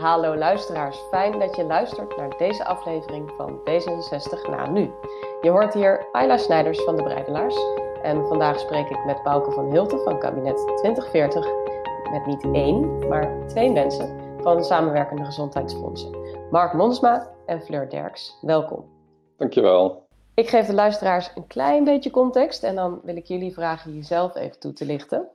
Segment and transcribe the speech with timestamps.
[0.00, 4.90] Hallo luisteraars, fijn dat je luistert naar deze aflevering van D66 na nu.
[5.40, 7.56] Je hoort hier Ayla Snijders van de Breidelaars
[8.02, 11.46] en vandaag spreek ik met Bouke van Hilten van kabinet 2040
[12.10, 16.16] met niet één, maar twee mensen van de samenwerkende gezondheidsfondsen.
[16.50, 18.84] Mark Monsma en Fleur Derks, welkom.
[19.36, 20.06] Dankjewel.
[20.34, 24.36] Ik geef de luisteraars een klein beetje context en dan wil ik jullie vragen jezelf
[24.36, 25.28] even toe te lichten.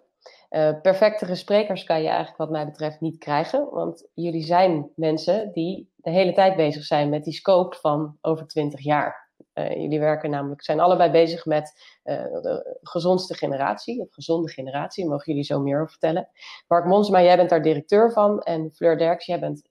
[0.50, 5.52] Uh, perfectere sprekers kan je eigenlijk wat mij betreft niet krijgen, want jullie zijn mensen
[5.54, 9.24] die de hele tijd bezig zijn met die scope van over 20 jaar.
[9.54, 15.08] Uh, jullie werken namelijk, zijn allebei bezig met uh, de gezondste generatie, of gezonde generatie,
[15.08, 16.30] mogen jullie zo meer over vertellen.
[16.68, 19.68] Mark Monsma, jij bent daar directeur van en Fleur Derks, jij bent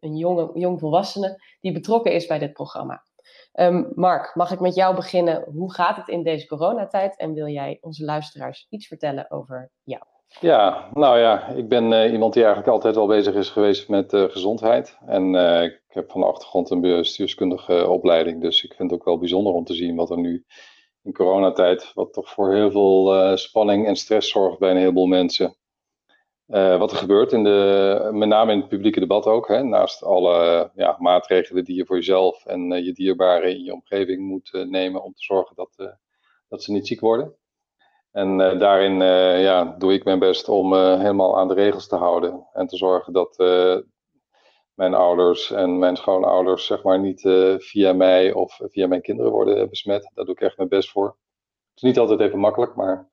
[0.00, 3.02] een jonge, jong volwassene die betrokken is bij dit programma.
[3.54, 5.44] Um, Mark, mag ik met jou beginnen?
[5.52, 10.02] Hoe gaat het in deze coronatijd en wil jij onze luisteraars iets vertellen over jou?
[10.40, 14.12] Ja, nou ja, ik ben uh, iemand die eigenlijk altijd al bezig is geweest met
[14.12, 14.98] uh, gezondheid.
[15.06, 19.06] En uh, ik heb van de achtergrond een bestuurskundige opleiding, dus ik vind het ook
[19.06, 20.44] wel bijzonder om te zien wat er nu
[21.02, 25.56] in coronatijd, wat toch voor heel veel spanning en stress zorgt bij een heleboel mensen.
[26.52, 30.70] Wat er gebeurt, in de, met name in het publieke debat ook, hè, naast alle
[30.74, 35.12] ja, maatregelen die je voor jezelf en je dierbaren in je omgeving moet nemen om
[35.12, 35.98] te zorgen dat,
[36.48, 37.36] dat ze niet ziek worden.
[38.10, 39.00] En daarin
[39.42, 42.46] ja, doe ik mijn best om helemaal aan de regels te houden.
[42.52, 43.36] En te zorgen dat
[44.74, 47.20] mijn ouders en mijn schoonouders zeg maar niet
[47.58, 50.10] via mij of via mijn kinderen worden besmet.
[50.14, 51.06] Daar doe ik echt mijn best voor.
[51.06, 53.10] Het is niet altijd even makkelijk, maar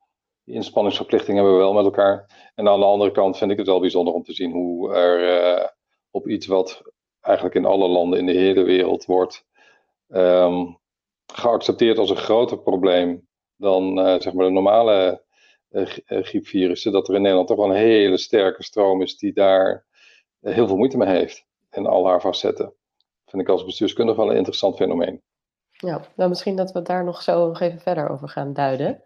[0.50, 2.52] die inspanningsverplichting hebben we wel met elkaar.
[2.56, 5.76] En aan de andere kant vind ik het wel bijzonder om te zien hoe er
[6.12, 6.82] op iets wat
[7.22, 9.46] eigenlijk in alle landen in de hele wereld wordt
[10.08, 10.80] um,
[11.34, 15.24] geaccepteerd als een groter probleem dan uh, zeg maar de normale
[15.70, 19.86] uh, griepvirussen, dat er in Nederland toch wel een hele sterke stroom is die daar
[20.40, 22.74] heel veel moeite mee heeft in al haar facetten.
[23.26, 25.22] Vind ik als bestuurskundige wel een interessant fenomeen.
[25.70, 29.02] Ja, nou misschien dat we daar nog zo nog even verder over gaan duiden.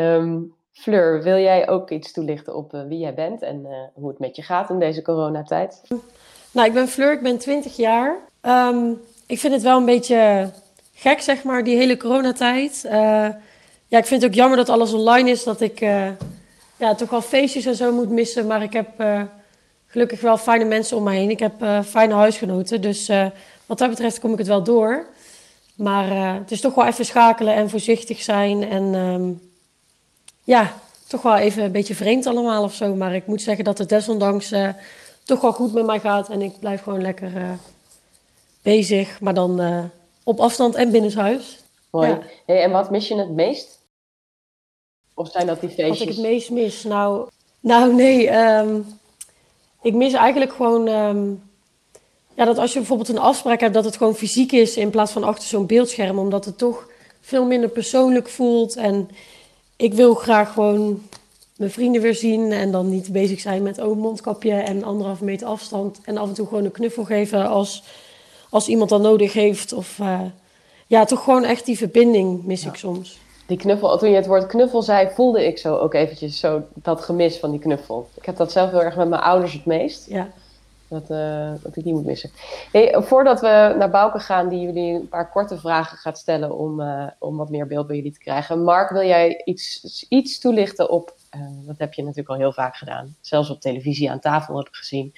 [0.00, 4.08] Um, Fleur, wil jij ook iets toelichten op uh, wie jij bent en uh, hoe
[4.08, 5.82] het met je gaat in deze coronatijd?
[6.50, 8.16] Nou, ik ben Fleur, ik ben 20 jaar.
[8.42, 10.50] Um, ik vind het wel een beetje
[10.94, 12.82] gek, zeg maar, die hele coronatijd.
[12.84, 12.92] Uh,
[13.86, 15.44] ja, ik vind het ook jammer dat alles online is.
[15.44, 15.78] Dat ik
[16.76, 18.46] ja, toch wel feestjes en zo moet missen.
[18.46, 18.88] Maar ik heb
[19.86, 21.30] gelukkig wel fijne mensen om me heen.
[21.30, 22.80] Ik heb fijne huisgenoten.
[22.80, 23.10] Dus
[23.66, 25.06] wat dat betreft kom ik het wel door.
[25.76, 28.68] Maar het is toch wel even schakelen en voorzichtig zijn.
[28.70, 29.49] En um,
[30.50, 30.74] ja,
[31.06, 32.94] toch wel even een beetje vreemd allemaal of zo.
[32.94, 34.52] Maar ik moet zeggen dat het desondanks
[35.24, 36.28] toch wel goed met mij gaat.
[36.28, 37.58] En ik blijf gewoon lekker
[38.62, 39.20] bezig.
[39.20, 39.60] Maar dan
[40.24, 41.58] op afstand en binnenshuis.
[41.90, 42.08] Mooi.
[42.08, 42.18] Ja.
[42.46, 43.78] Hey, en wat mis je het meest?
[45.14, 45.98] Of zijn dat die feestjes?
[45.98, 46.84] Wat ik het meest mis?
[46.84, 47.28] Nou,
[47.60, 48.30] nou nee.
[48.36, 48.86] Um,
[49.82, 50.88] ik mis eigenlijk gewoon...
[50.88, 51.42] Um,
[52.34, 55.12] ja, dat als je bijvoorbeeld een afspraak hebt, dat het gewoon fysiek is in plaats
[55.12, 56.18] van achter zo'n beeldscherm.
[56.18, 56.88] Omdat het toch
[57.20, 58.76] veel minder persoonlijk voelt.
[58.76, 59.10] En
[59.80, 61.02] ik wil graag gewoon
[61.56, 62.52] mijn vrienden weer zien.
[62.52, 66.00] En dan niet bezig zijn met oh, mondkapje en anderhalve meter afstand.
[66.04, 67.82] En af en toe gewoon een knuffel geven als,
[68.50, 69.72] als iemand dat nodig heeft.
[69.72, 70.20] Of uh,
[70.86, 73.18] ja, toch gewoon echt die verbinding mis ik soms
[73.50, 77.00] die knuffel, toen je het woord knuffel zei, voelde ik zo ook eventjes zo dat
[77.00, 78.08] gemis van die knuffel.
[78.14, 80.06] Ik heb dat zelf heel erg met mijn ouders het meest.
[80.08, 80.28] Ja.
[80.90, 82.30] Dat, uh, dat ik die moet missen.
[82.72, 86.80] Hey, voordat we naar Bouke gaan, die jullie een paar korte vragen gaat stellen om,
[86.80, 88.64] uh, om wat meer beeld bij jullie te krijgen.
[88.64, 92.76] Mark, wil jij iets, iets toelichten op, uh, dat heb je natuurlijk al heel vaak
[92.76, 95.12] gedaan, zelfs op televisie aan tafel heb ik gezien,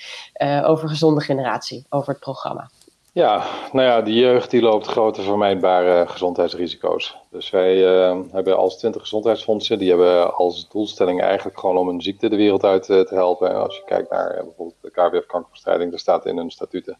[0.64, 2.70] over gezonde generatie, over het programma.
[3.14, 7.16] Ja, nou ja, de jeugd die loopt grote vermijdbare gezondheidsrisico's.
[7.30, 12.02] Dus wij uh, hebben als 20 gezondheidsfondsen, die hebben als doelstelling eigenlijk gewoon om een
[12.02, 13.54] ziekte de wereld uit uh, te helpen.
[13.54, 16.98] Als je kijkt naar uh, bijvoorbeeld de KWF-kankerbestrijding, daar staat in hun statuten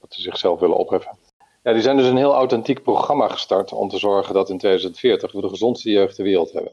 [0.00, 1.18] dat ze zichzelf willen opheffen.
[1.62, 5.32] Ja, die zijn dus een heel authentiek programma gestart om te zorgen dat in 2040
[5.32, 6.72] we de gezondste jeugd ter wereld hebben.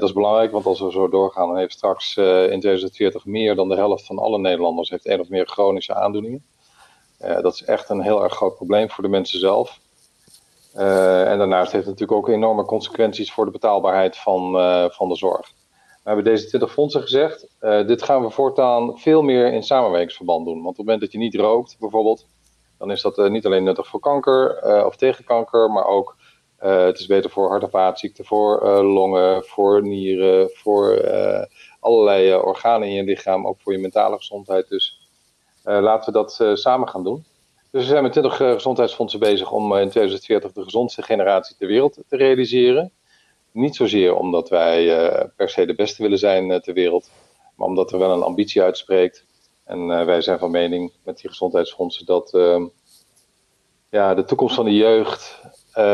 [0.00, 3.68] dat is belangrijk, want als we zo doorgaan, dan heeft straks in 2040 meer dan
[3.68, 6.44] de helft van alle Nederlanders heeft één of meer chronische aandoeningen.
[7.24, 9.80] Uh, dat is echt een heel erg groot probleem voor de mensen zelf.
[10.76, 15.08] Uh, en daarnaast heeft het natuurlijk ook enorme consequenties voor de betaalbaarheid van, uh, van
[15.08, 15.50] de zorg.
[15.76, 20.54] We hebben deze 20 fondsen gezegd, dit gaan we voortaan veel meer in samenwerkingsverband doen.
[20.54, 22.26] Want op het moment dat je niet rookt bijvoorbeeld,
[22.78, 26.16] dan is dat niet alleen nuttig voor kanker of tegen kanker, maar ook
[26.56, 31.10] het is beter voor hart- en vaatziekten, voor longen, voor nieren, voor
[31.80, 34.68] allerlei organen in je lichaam, ook voor je mentale gezondheid.
[34.68, 35.01] Dus
[35.62, 37.24] laten we dat uh, samen gaan doen.
[37.70, 41.66] Dus we zijn met 20 uh, gezondheidsfondsen bezig om in 2040 de gezondste generatie ter
[41.66, 42.92] wereld te realiseren.
[43.52, 44.86] Niet zozeer omdat wij
[45.36, 47.10] per se de beste willen zijn ter wereld,
[47.56, 49.24] maar omdat er wel een ambitie uitspreekt.
[49.64, 52.66] En wij zijn van mening met die gezondheidsfondsen dat ehm,
[53.90, 55.42] ja, de toekomst van de jeugd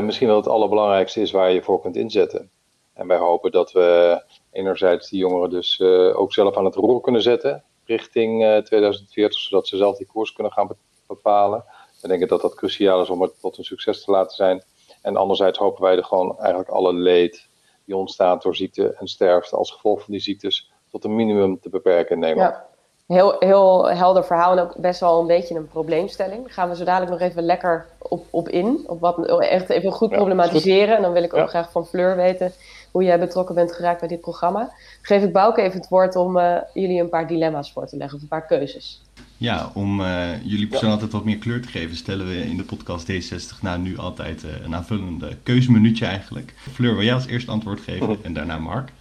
[0.02, 2.50] misschien wel het allerbelangrijkste is waar je voor kunt inzetten.
[2.94, 4.22] En wij hopen dat we
[4.52, 5.80] enerzijds die jongeren dus
[6.12, 10.52] ook zelf aan het roer kunnen zetten richting 2040, zodat ze zelf die koers kunnen
[10.52, 10.68] gaan
[11.06, 11.64] bepalen.
[12.00, 14.64] We denken dat dat cruciaal is om het tot een succes te laten zijn.
[15.02, 17.48] En anderzijds hopen wij er gewoon eigenlijk alle leed
[17.84, 21.68] die ontstaat door ziekte en sterfte als gevolg van die ziektes tot een minimum te
[21.68, 22.54] beperken in Nederland.
[22.54, 22.67] Ja.
[23.08, 26.42] Heel, heel helder verhaal en ook best wel een beetje een probleemstelling.
[26.42, 28.84] Daar gaan we zo dadelijk nog even lekker op, op in.
[28.86, 30.96] Op wat, echt even goed problematiseren.
[30.96, 32.52] En dan wil ik ook graag van Fleur weten
[32.90, 34.72] hoe jij betrokken bent geraakt bij dit programma.
[35.02, 38.16] Geef ik Bouke even het woord om uh, jullie een paar dilemma's voor te leggen,
[38.16, 39.02] of een paar keuzes.
[39.36, 42.64] Ja, om uh, jullie persoon altijd wat meer kleur te geven, stellen we in de
[42.64, 46.54] podcast D60 na nu altijd uh, een aanvullende keuzeminuutje eigenlijk.
[46.72, 48.92] Fleur, wil jij als eerste antwoord geven en daarna Mark?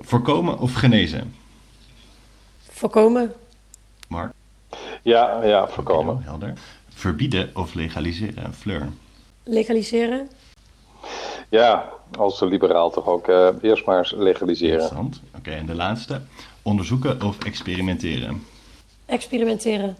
[0.00, 1.39] Voorkomen of genezen?
[2.80, 3.32] Voorkomen.
[4.08, 4.32] Mark?
[5.02, 6.22] Ja, ja, voorkomen.
[6.22, 6.52] Helder.
[6.88, 8.54] Verbieden of legaliseren?
[8.54, 8.88] Fleur?
[9.42, 10.30] Legaliseren.
[11.48, 14.72] Ja, als liberaal toch ook uh, eerst maar eens legaliseren.
[14.72, 15.20] Interessant.
[15.36, 16.20] Oké, en de laatste.
[16.62, 18.46] Onderzoeken of experimenteren?
[19.06, 19.96] Experimenteren.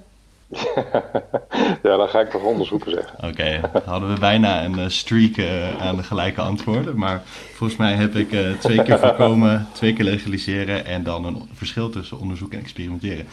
[1.82, 3.28] ja, dan ga ik toch onderzoeken zeggen.
[3.28, 6.98] Oké, hadden we bijna een uh, streak uh, aan de gelijke antwoorden.
[6.98, 7.22] Maar
[7.54, 11.90] volgens mij heb ik uh, twee keer voorkomen, twee keer legaliseren en dan een verschil
[11.90, 13.26] tussen onderzoeken en experimenteren.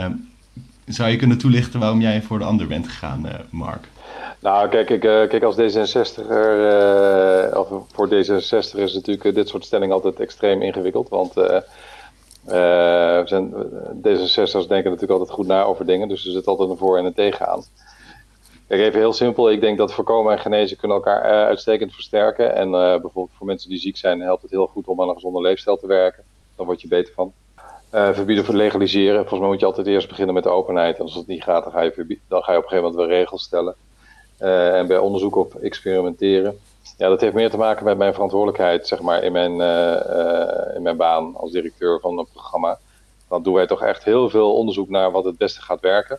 [0.00, 0.32] Um,
[0.86, 3.88] zou je kunnen toelichten waarom jij voor de ander bent gegaan, Mark?
[4.40, 10.20] Nou, kijk, ik, kijk als D66er, of voor D66 is natuurlijk dit soort stellingen altijd
[10.20, 11.08] extreem ingewikkeld.
[11.08, 11.34] Want
[12.48, 13.52] uh, zijn,
[13.96, 17.04] D66'ers denken natuurlijk altijd goed na over dingen, dus er zit altijd een voor- en
[17.04, 17.62] een tegen aan.
[18.68, 19.50] Kijk, even heel simpel.
[19.50, 22.54] Ik denk dat voorkomen en genezen kunnen elkaar uh, uitstekend versterken.
[22.54, 25.14] En uh, bijvoorbeeld voor mensen die ziek zijn helpt het heel goed om aan een
[25.14, 26.22] gezonde leefstijl te werken.
[26.56, 27.32] Daar word je beter van.
[27.90, 29.18] verbieden voor legaliseren.
[29.20, 30.96] Volgens mij moet je altijd eerst beginnen met de openheid.
[30.96, 32.94] En als het niet gaat, dan ga je, dan ga je op een gegeven moment
[32.94, 33.74] wel regels stellen.
[34.78, 36.58] en bij onderzoek op experimenteren.
[36.96, 40.82] Ja, dat heeft meer te maken met mijn verantwoordelijkheid, zeg maar, in mijn, uh, in
[40.82, 42.78] mijn baan als directeur van een programma.
[43.28, 46.18] Dan doen wij toch echt heel veel onderzoek naar wat het beste gaat werken.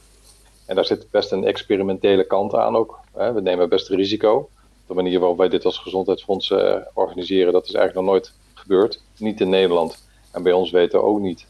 [0.65, 2.99] En daar zit best een experimentele kant aan ook.
[3.13, 3.33] Hè.
[3.33, 4.49] We nemen best risico.
[4.87, 9.01] De manier waarop wij dit als gezondheidsfonds uh, organiseren, dat is eigenlijk nog nooit gebeurd.
[9.17, 10.07] Niet in Nederland.
[10.31, 11.45] En bij ons weten ook niet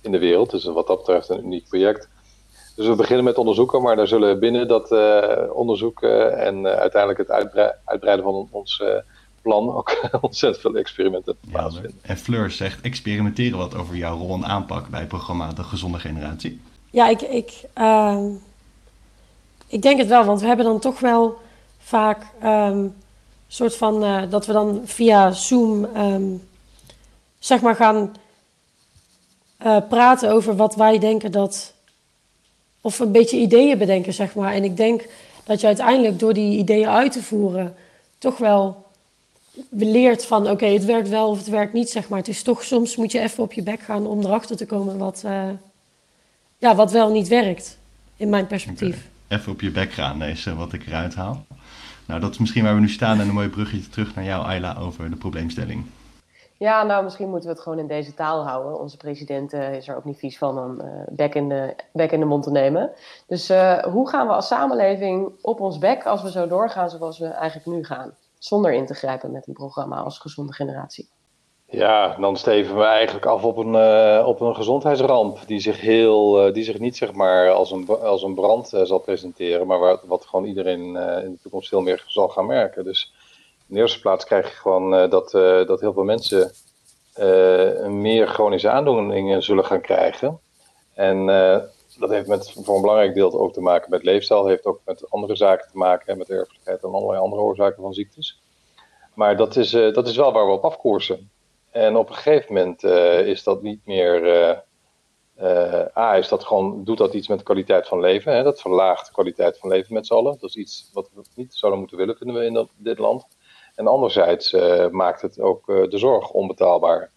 [0.00, 0.50] in de wereld.
[0.50, 2.08] Dus wat dat betreft een uniek project.
[2.76, 6.70] Dus we beginnen met onderzoeken, maar daar zullen binnen dat uh, onderzoek uh, en uh,
[6.70, 7.30] uiteindelijk het
[7.84, 8.82] uitbreiden van ons
[9.42, 12.00] plan ook ontzettend veel experimenten plaatsvinden.
[12.02, 15.98] en Fleur zegt experimenteren wat over jouw rol en aanpak bij het programma De Gezonde
[15.98, 16.60] Generatie.
[16.90, 18.24] Ja, ik, ik, ehm,
[19.66, 21.38] ik denk het wel, want we hebben dan toch wel
[21.78, 22.94] vaak um,
[23.48, 26.48] soort van dat we dan via Zoom um,
[27.38, 28.14] zeg maar gaan
[29.88, 31.74] praten over wat wij denken dat
[32.86, 34.52] of een beetje ideeën bedenken, zeg maar.
[34.52, 35.06] En ik denk
[35.44, 37.74] dat je uiteindelijk door die ideeën uit te voeren
[38.18, 38.84] toch wel
[39.70, 42.18] leert van oké, het werkt wel of het werkt niet, zeg maar.
[42.18, 44.98] Het is toch soms moet je even op je bek gaan om erachter te komen
[44.98, 45.42] wat, uh,
[46.58, 47.78] ja, wat wel niet werkt,
[48.16, 49.08] in mijn perspectief.
[49.28, 51.46] Even op je bek gaan is wat ik eruit haal.
[52.04, 54.44] Nou, dat is misschien waar we nu staan en een mooi bruggetje terug naar jou,
[54.44, 55.84] Ayla, over de probleemstelling.
[56.58, 58.80] Ja, nou, misschien moeten we het gewoon in deze taal houden.
[58.80, 62.12] Onze president uh, is er ook niet vies van om uh, bek, in de, bek
[62.12, 62.90] in de mond te nemen.
[63.26, 67.18] Dus uh, hoe gaan we als samenleving op ons bek als we zo doorgaan zoals
[67.18, 68.16] we eigenlijk nu gaan?
[68.38, 71.08] Zonder in te grijpen met een programma als Gezonde Generatie.
[71.68, 73.74] Ja, dan steven we eigenlijk af op een,
[74.24, 78.34] op een gezondheidsramp die zich, heel, die zich niet zeg maar, als, een, als een
[78.34, 80.80] brand zal presenteren, maar waar, wat gewoon iedereen
[81.24, 82.84] in de toekomst veel meer zal gaan merken.
[82.84, 83.12] Dus
[83.68, 86.52] in de eerste plaats krijg je gewoon uh, dat, uh, dat heel veel mensen
[87.18, 90.40] uh, meer chronische aandoeningen zullen gaan krijgen.
[90.94, 91.26] En
[91.98, 94.46] dat heeft met, voor een belangrijk deel ook te maken met leefstijl.
[94.46, 98.40] heeft ook met andere zaken te maken, met erfelijkheid en allerlei andere oorzaken van ziektes.
[99.14, 101.30] Maar dat is, dat is wel waar we op afkoersen.
[101.70, 102.82] En op een gegeven moment
[103.26, 104.24] is dat niet meer.
[105.96, 108.32] A, is dat gewoon, doet dat iets met de kwaliteit van leven.
[108.34, 108.42] Hè?
[108.42, 110.36] Dat verlaagt de kwaliteit van leven met z'n allen.
[110.40, 113.26] Dat is iets wat we niet zouden moeten willen, vinden we in dat, dit land.
[113.76, 117.10] En anderzijds uh, maakt het ook uh, de zorg onbetaalbaar.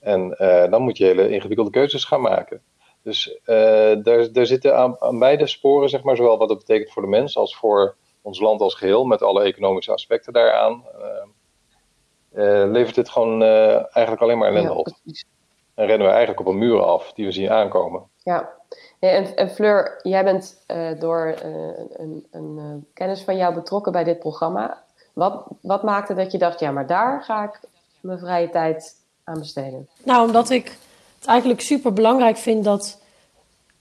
[0.00, 2.62] En uh, dan moet je hele ingewikkelde keuzes gaan maken.
[3.02, 7.02] Dus daar, daar zitten aan, aan, beide sporen, zeg maar, zowel wat het betekent voor
[7.02, 10.84] de mens als voor ons land als geheel, met alle economische aspecten daaraan,
[12.72, 14.86] levert dit gewoon eigenlijk alleen maar ellende ja, op.
[15.74, 18.02] En rennen we eigenlijk op een muur af die we zien aankomen.
[18.16, 18.52] Ja,
[18.98, 20.64] en, en Fleur, jij bent
[20.98, 21.34] door
[21.92, 24.84] een, een kennis van jou betrokken bij dit programma.
[25.12, 27.60] Wat, wat maakte dat je dacht, ja, maar daar ga ik
[28.00, 29.88] mijn vrije tijd aan besteden?
[30.04, 30.78] Nou, omdat ik
[31.18, 33.00] het eigenlijk super belangrijk vind dat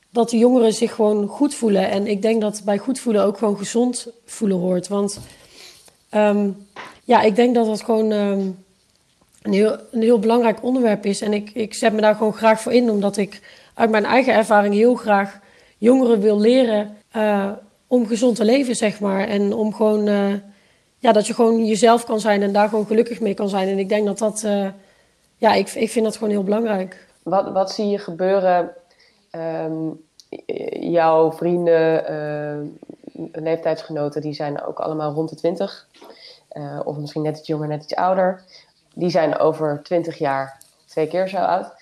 [0.09, 1.89] dat de jongeren zich gewoon goed voelen.
[1.89, 4.87] En ik denk dat bij goed voelen ook gewoon gezond voelen hoort.
[4.87, 5.19] Want
[6.09, 6.49] ehm,
[7.03, 8.49] ja, ik denk dat dat gewoon ehm,
[9.41, 11.21] een, heel, een heel belangrijk onderwerp is.
[11.21, 13.41] En ik, ik zet me daar gewoon graag voor in, omdat ik
[13.73, 15.39] uit mijn eigen ervaring heel graag
[15.77, 17.51] jongeren wil leren uh,
[17.87, 19.27] om gezond te leven, zeg maar.
[19.27, 20.33] En om gewoon, uh,
[21.01, 23.67] ja, dat je gewoon jezelf kan zijn en daar gewoon gelukkig mee kan zijn.
[23.67, 24.67] En ik denk dat dat, uh,
[25.37, 27.07] ja, ik, ik vind dat gewoon heel belangrijk.
[27.23, 28.71] Wat, wat zie je gebeuren?
[29.31, 30.01] Um,
[30.79, 32.73] jouw vrienden,
[33.31, 35.87] leeftijdsgenoten, die zijn ook allemaal rond de 20.
[36.83, 38.43] of misschien net iets jonger, net iets ouder.
[38.93, 41.73] Die zijn over 20 jaar twee keer zo oud.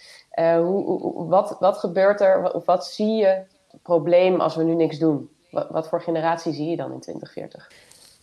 [0.66, 3.42] Hoe, wat, wat gebeurt er, wat zie je
[3.82, 5.30] probleem als we nu niks doen?
[5.52, 7.72] Wat, voor generatie zie je dan in 2040?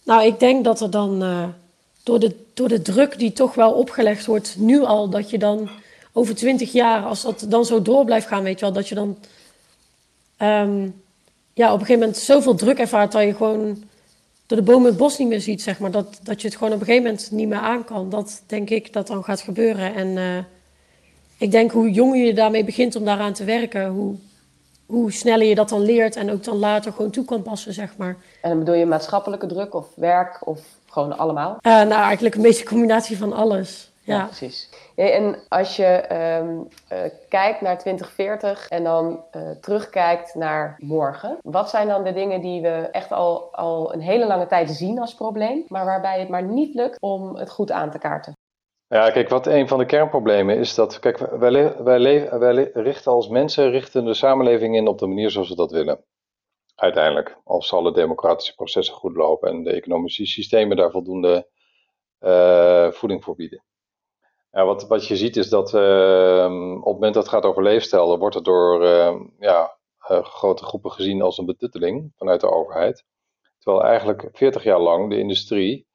[0.06, 1.48] Nou, ik denk dat er dan uh,
[2.02, 5.68] door, de, door de druk die toch wel opgelegd wordt, nu al, dat je dan
[6.12, 8.94] over 20 jaar, als dat dan zo door blijft gaan, weet je wel, dat je
[8.94, 9.16] dan
[10.42, 11.02] um,
[11.52, 13.84] ja, op een gegeven moment zoveel druk ervaart dat je gewoon
[14.46, 15.90] door de bomen het bos niet meer ziet, zeg maar.
[15.90, 18.10] Dat, dat je het gewoon op een gegeven moment niet meer aan kan.
[18.10, 19.94] Dat denk ik dat dan gaat gebeuren.
[19.94, 20.38] En uh,
[21.38, 24.14] ik denk hoe jonger je daarmee begint om daaraan te werken, hoe,
[24.86, 27.96] hoe sneller je dat dan leert en ook dan later gewoon toe kan passen, zeg
[27.96, 28.16] maar.
[28.40, 31.50] En dan bedoel je maatschappelijke druk of werk of gewoon allemaal?
[31.50, 33.94] Uh, nou, eigenlijk een beetje een combinatie van alles.
[34.00, 34.68] Ja, ja precies.
[34.94, 41.70] en als je um, uh, kijkt naar 2040 en dan uh, terugkijkt naar morgen, wat
[41.70, 45.14] zijn dan de dingen die we echt al, al een hele lange tijd zien als
[45.14, 48.32] probleem, maar waarbij het maar niet lukt om het goed aan te kaarten?
[48.88, 53.28] Ja, kijk, wat een van de kernproblemen is dat, kijk, wij, wij, wij richten als
[53.28, 56.04] mensen richten de samenleving in op de manier zoals we dat willen.
[56.74, 61.48] Uiteindelijk, als alle democratische processen goed lopen en de economische systemen daar voldoende
[62.20, 63.64] uh, voeding voor bieden.
[64.50, 67.62] Ja, wat, wat je ziet is dat uh, op het moment dat het gaat over
[67.62, 69.78] leefstijl, dan wordt het door uh, ja,
[70.22, 73.04] grote groepen gezien als een betutteling vanuit de overheid.
[73.58, 75.86] Terwijl eigenlijk 40 jaar lang de industrie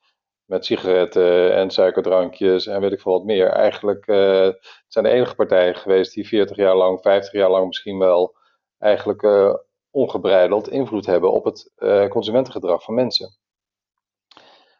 [0.52, 3.48] met sigaretten en suikerdrankjes en weet ik veel wat meer.
[3.48, 4.50] Eigenlijk uh,
[4.88, 8.36] zijn de enige partijen geweest die 40 jaar lang, 50 jaar lang misschien wel,
[8.78, 9.54] eigenlijk uh,
[9.92, 13.26] ongebreideld invloed hebben op het uh, consumentengedrag van mensen.
[13.26, 13.34] Op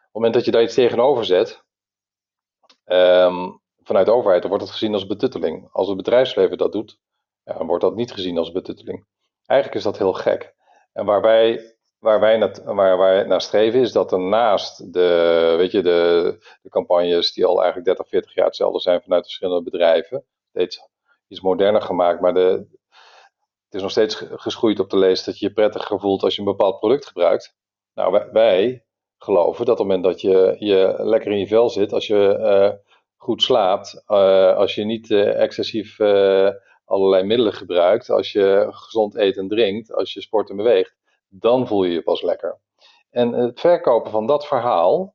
[0.02, 1.64] het moment dat je daar iets tegenover zet,
[2.84, 5.68] um, vanuit de overheid, dan wordt het gezien als betutteling.
[5.72, 6.98] Als het bedrijfsleven dat doet,
[7.44, 9.06] ja, dan wordt dat niet gezien als betutteling.
[9.46, 10.54] Eigenlijk is dat heel gek.
[10.92, 11.71] En waar wij
[12.02, 16.68] waar wij, naar, waar naar streven is dat er naast de, weet je, de, de
[16.68, 20.88] campagnes die al eigenlijk 30, 40 jaar hetzelfde zijn vanuit verschillende bedrijven, steeds
[21.28, 22.66] iets moderner gemaakt, maar de,
[23.64, 26.40] het is nog steeds geschoeid op de lees dat je je prettiger voelt als je
[26.40, 27.56] een bepaald product gebruikt.
[27.94, 28.84] Nou, wij,
[29.18, 32.38] geloven dat op het moment dat je, je lekker in je vel zit, als je
[32.40, 32.72] uh,
[33.16, 36.00] goed slaapt, uh, als je niet uh, excessief
[36.84, 41.00] allerlei middelen gebruikt, als je gezond eet en drinkt, als je sport en beweegt,
[41.34, 42.60] dan voel je je pas lekker.
[43.10, 45.14] En het verkopen van dat verhaal,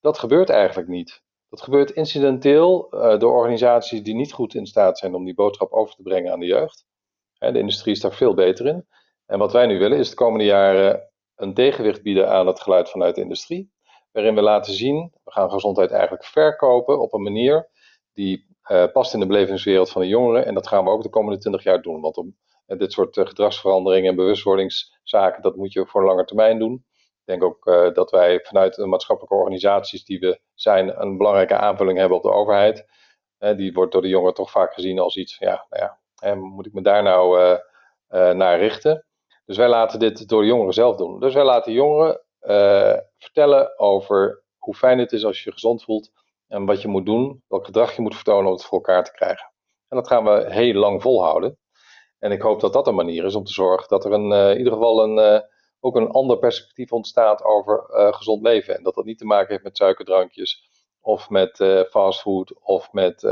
[0.00, 1.22] dat gebeurt eigenlijk niet.
[1.48, 5.72] Dat gebeurt incidenteel uh, door organisaties die niet goed in staat zijn om die boodschap
[5.72, 6.86] over te brengen aan de jeugd.
[7.38, 8.86] de industrie is daar veel beter in.
[9.26, 12.90] En wat wij nu willen is de komende jaren een tegenwicht bieden aan het geluid
[12.90, 13.70] vanuit de industrie.
[14.12, 17.68] Waarin we laten zien, we gaan gezondheid eigenlijk verkopen op een manier
[18.12, 20.46] die uh, past in de belevingswereld van de jongeren.
[20.46, 22.00] En dat gaan we ook de komende 20 jaar doen.
[22.00, 26.58] Want om dit soort uh, gedragsveranderingen en bewustwordingszaken, dat moet je voor een lange termijn
[26.58, 26.84] doen.
[26.94, 31.56] Ik denk ook uh, dat wij vanuit de maatschappelijke organisaties die we zijn, een belangrijke
[31.56, 32.86] aanvulling hebben op de overheid.
[33.38, 35.82] Uh, die wordt door de jongeren toch vaak gezien als iets, ja, nou
[36.22, 37.58] ja, moet ik me daar nou
[38.10, 39.06] naar richten?
[39.44, 41.20] Dus wij laten dit door de jongeren zelf doen.
[41.20, 42.20] Dus wij laten jongeren
[43.18, 46.10] vertellen over hoe fijn het is als je je gezond voelt
[46.48, 49.12] en wat je moet doen, welk gedrag je moet vertonen om het voor elkaar te
[49.12, 49.52] krijgen.
[49.88, 51.58] En dat gaan we heel lang volhouden.
[52.26, 54.50] En ik hoop dat dat een manier is om te zorgen dat er een, uh,
[54.50, 55.40] in ieder geval een, uh,
[55.80, 58.76] ook een ander perspectief ontstaat over uh, gezond leven.
[58.76, 60.68] En dat dat niet te maken heeft met suikerdrankjes
[61.00, 61.56] of met
[61.90, 63.24] fastfood of met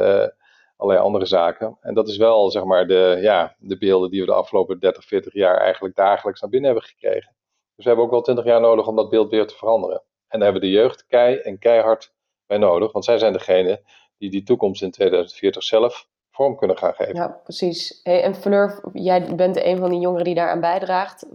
[0.76, 1.78] allerlei andere zaken.
[1.80, 5.04] En dat is wel zeg maar de, ja, de beelden die we de afgelopen 30,
[5.04, 7.34] 40 jaar eigenlijk dagelijks naar binnen hebben gekregen.
[7.74, 10.02] Dus we hebben ook wel 20 jaar nodig om dat beeld weer te veranderen.
[10.28, 12.12] En daar hebben de jeugd kei en keihard
[12.46, 13.82] bij nodig, want zij zijn degene
[14.18, 17.14] die die toekomst in 2040 zelf vorm kunnen gaan geven.
[17.14, 18.00] Ja, precies.
[18.02, 21.26] Hey, en Fleur, jij bent een van die jongeren die daaraan bijdraagt.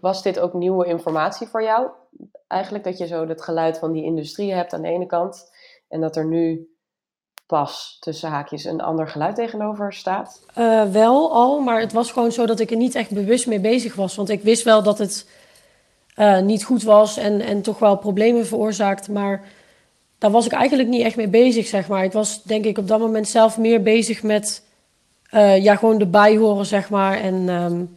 [0.00, 1.88] Was dit ook nieuwe informatie voor jou?
[2.46, 5.50] Eigenlijk dat je zo het geluid van die industrie hebt aan de ene kant
[5.88, 6.68] en dat er nu
[7.46, 10.44] pas tussen haakjes een ander geluid tegenover staat?
[10.58, 13.60] Uh, wel al, maar het was gewoon zo dat ik er niet echt bewust mee
[13.60, 14.16] bezig was.
[14.16, 15.28] Want ik wist wel dat het
[16.16, 19.08] uh, niet goed was en, en toch wel problemen veroorzaakt.
[19.08, 19.44] Maar
[20.24, 22.04] daar was ik eigenlijk niet echt mee bezig, zeg maar.
[22.04, 24.62] Ik was denk ik op dat moment zelf meer bezig met
[25.34, 27.20] uh, ja, gewoon erbij horen, zeg maar.
[27.20, 27.96] En um,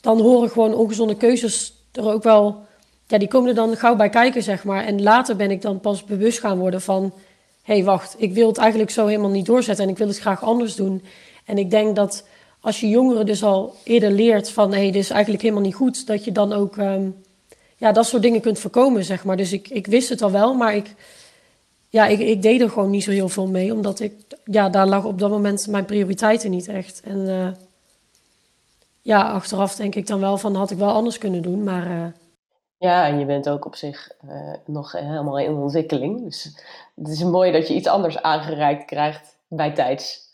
[0.00, 2.60] dan horen gewoon ongezonde keuzes er ook wel,
[3.06, 4.84] ja, die komen er dan gauw bij kijken, zeg maar.
[4.84, 7.12] En later ben ik dan pas bewust gaan worden van,
[7.62, 10.18] hé, hey, wacht, ik wil het eigenlijk zo helemaal niet doorzetten en ik wil het
[10.18, 11.02] graag anders doen.
[11.44, 12.26] En ik denk dat
[12.60, 15.74] als je jongeren dus al eerder leert van, hé, hey, dit is eigenlijk helemaal niet
[15.74, 17.22] goed, dat je dan ook, um,
[17.76, 19.36] ja, dat soort dingen kunt voorkomen, zeg maar.
[19.36, 20.94] Dus ik, ik wist het al wel, maar ik,
[21.88, 24.12] ja, ik, ik deed er gewoon niet zo heel veel mee, omdat ik,
[24.44, 27.00] ja, daar lag op dat moment mijn prioriteiten niet echt.
[27.04, 27.48] En uh,
[29.02, 31.86] ja, achteraf denk ik dan wel van, had ik wel anders kunnen doen, maar...
[31.86, 32.06] Uh,
[32.78, 36.24] ja, en je bent ook op zich uh, nog helemaal in ontwikkeling.
[36.24, 36.44] Dus
[36.94, 40.27] het is mooi dat je iets anders aangereikt krijgt bij tijds.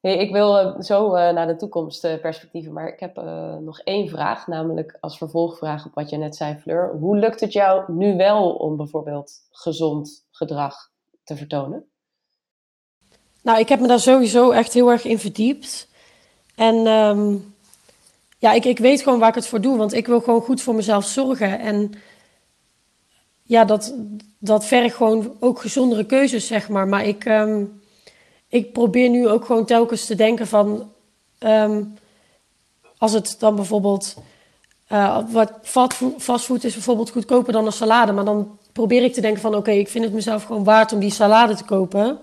[0.00, 3.16] Hey, ik wil zo naar de toekomstperspectieven, maar ik heb
[3.60, 6.96] nog één vraag, namelijk als vervolgvraag op wat je net zei, Fleur.
[7.00, 10.90] Hoe lukt het jou nu wel om bijvoorbeeld gezond gedrag
[11.24, 11.84] te vertonen?
[13.42, 15.88] Nou, ik heb me daar sowieso echt heel erg in verdiept.
[16.54, 17.54] En um,
[18.38, 20.62] ja, ik, ik weet gewoon waar ik het voor doe, want ik wil gewoon goed
[20.62, 21.58] voor mezelf zorgen.
[21.58, 21.92] En
[23.42, 23.94] ja, dat,
[24.38, 26.88] dat vergt gewoon ook gezondere keuzes, zeg maar.
[26.88, 27.79] Maar ik, um,
[28.50, 30.90] ik probeer nu ook gewoon telkens te denken van...
[31.38, 31.98] Um,
[32.98, 34.16] als het dan bijvoorbeeld...
[34.92, 35.52] Uh, wat
[36.18, 38.12] fastfood is bijvoorbeeld goedkoper dan een salade.
[38.12, 39.50] Maar dan probeer ik te denken van...
[39.50, 42.18] oké, okay, ik vind het mezelf gewoon waard om die salade te kopen...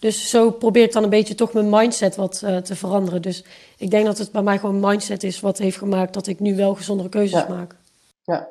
[0.00, 3.22] Dus zo probeer ik dan een beetje toch mijn mindset wat uh, te veranderen.
[3.22, 3.44] Dus
[3.76, 6.56] ik denk dat het bij mij gewoon mindset is wat heeft gemaakt dat ik nu
[6.56, 7.48] wel gezondere keuzes ja.
[7.48, 7.76] maak.
[8.22, 8.48] Ja,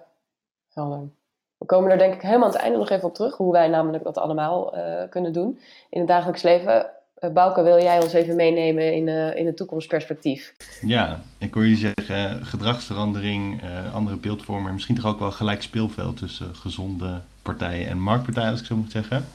[0.74, 1.10] helder.
[1.58, 3.68] We komen er denk ik helemaal aan het einde nog even op terug, hoe wij
[3.68, 6.90] namelijk dat allemaal uh, kunnen doen in het dagelijks leven.
[7.22, 9.08] Uh, Bouke, wil jij ons even meenemen in,
[9.38, 10.54] in het toekomstperspectief?
[10.82, 13.62] Ja, ik hoor je zeggen gedragsverandering,
[13.94, 18.66] andere beeldvormen, misschien toch ook wel gelijk speelveld tussen gezonde partijen en marktpartijen, als ik
[18.66, 19.26] zo moet zeggen.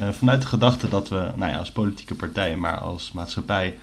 [0.00, 3.78] Uh, vanuit de gedachte dat we nou ja, als politieke partij, maar als maatschappij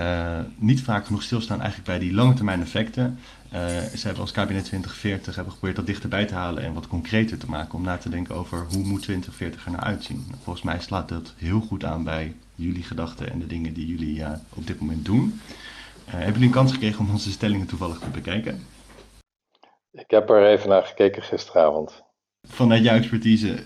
[0.00, 3.18] uh, niet vaak genoeg stilstaan eigenlijk bij die lange termijn effecten.
[3.52, 7.38] Uh, ze hebben als kabinet 2040 hebben geprobeerd dat dichterbij te halen en wat concreter
[7.38, 10.26] te maken om na te denken over hoe moet 2040 er nou uitzien.
[10.42, 12.34] Volgens mij slaat dat heel goed aan bij
[12.66, 15.40] jullie gedachten en de dingen die jullie op dit moment doen.
[16.04, 18.66] hebben jullie een kans gekregen om onze stellingen toevallig te bekijken?
[19.92, 22.02] Ik heb er even naar gekeken gisteravond.
[22.48, 23.64] Vanuit jouw expertise,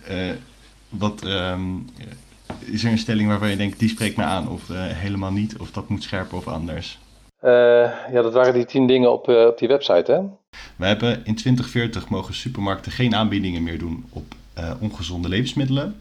[0.88, 1.88] wat, um,
[2.58, 5.70] is er een stelling waarvan je denkt, die spreekt me aan, of helemaal niet, of
[5.70, 6.98] dat moet scherper of anders?
[7.42, 7.50] Uh,
[8.12, 10.20] ja, dat waren die tien dingen op, uh, op die website, hè?
[10.76, 14.34] We hebben in 2040 mogen supermarkten geen aanbiedingen meer doen op
[14.80, 16.00] ongezonde levensmiddelen.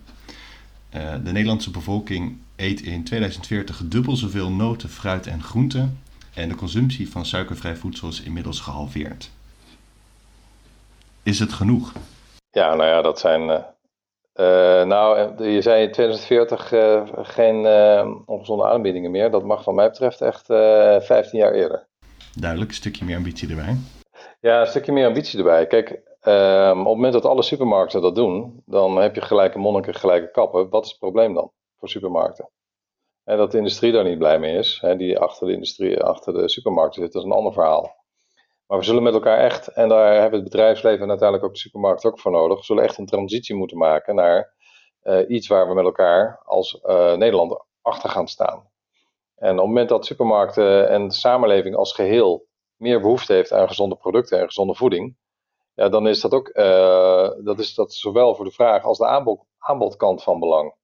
[0.90, 6.00] de Nederlandse bevolking eet in 2040 dubbel zoveel noten, fruit en groenten.
[6.34, 9.32] En de consumptie van suikervrij voedsel is inmiddels gehalveerd.
[11.24, 11.92] Is het genoeg?
[12.52, 15.20] Ja, nou ja, dat zijn uh, nou,
[15.50, 17.66] je zei in 2040 uh, geen
[18.26, 19.32] ongezonde aanbiedingen meer.
[19.32, 21.88] Dat mag van mij betreft echt 15 jaar eerder.
[22.36, 23.78] Duidelijk, een stukje meer ambitie erbij.
[24.40, 25.68] Ja, een stukje meer ambitie erbij.
[25.68, 29.96] Kijk, ehm, op het moment dat alle supermarkten dat doen, dan heb je gelijke monniken,
[29.96, 30.70] gelijke kappen.
[30.70, 32.50] Wat is het probleem dan voor supermarkten?
[33.24, 36.34] En dat de industrie daar niet blij mee is, hè, die achter de industrie, achter
[36.34, 37.96] de supermarkten zit, dat is een ander verhaal.
[38.68, 41.62] Maar we zullen met elkaar echt, en daar hebben het bedrijfsleven en uiteindelijk ook de
[41.62, 44.54] supermarkt ook voor nodig, zullen echt een transitie moeten maken naar
[45.04, 48.70] uh, iets waar we met elkaar als uh, Nederland achter gaan staan.
[49.36, 53.68] En op het moment dat supermarkten en de samenleving als geheel meer behoefte heeft aan
[53.68, 55.18] gezonde producten en gezonde voeding,
[55.74, 59.06] ja, dan is dat ook uh, dat is dat zowel voor de vraag als de
[59.06, 60.80] aanbod, aanbodkant van belang.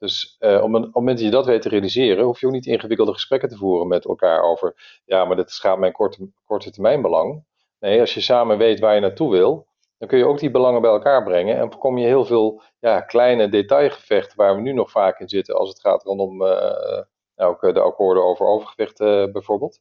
[0.00, 2.46] Dus uh, op, een, op het moment dat je dat weet te realiseren, hoef je
[2.46, 6.30] ook niet ingewikkelde gesprekken te voeren met elkaar over, ja, maar dit schaadt mijn korte,
[6.44, 7.44] korte termijn belang.
[7.78, 9.66] Nee, als je samen weet waar je naartoe wil,
[9.98, 13.00] dan kun je ook die belangen bij elkaar brengen en voorkom je heel veel ja,
[13.00, 17.02] kleine detailgevechten waar we nu nog vaak in zitten als het gaat rondom uh,
[17.36, 18.98] ook de akkoorden over overgewicht
[19.32, 19.80] bijvoorbeeld.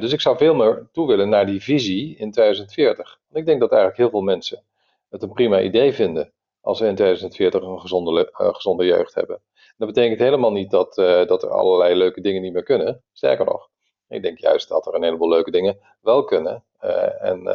[0.00, 3.18] Dus ik zou veel meer toe willen naar die visie in 2040.
[3.28, 4.64] Want ik denk dat eigenlijk heel veel mensen
[5.08, 9.40] het een prima idee vinden als we in 2040 een gezonde, uh, gezonde jeugd hebben.
[9.76, 13.02] Dat betekent helemaal niet dat, uh, dat er allerlei leuke dingen niet meer kunnen.
[13.12, 13.68] Sterker nog,
[14.08, 16.64] ik denk juist dat er een heleboel leuke dingen wel kunnen.
[16.82, 17.46] Uh, en,